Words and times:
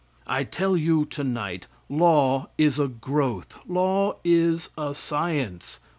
I 0.25 0.43
tell 0.45 0.75
you 0.75 1.05
tonight 1.05 1.67
law 1.87 2.49
is 2.57 2.79
a 2.79 2.87
growth; 2.87 3.59
law 3.67 4.15
is 4.25 4.71
a 4.75 4.95
science. 4.95 5.79